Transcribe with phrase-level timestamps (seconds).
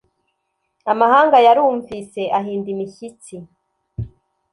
[0.91, 3.35] amahanga yarumvise ahinda imishyitsi,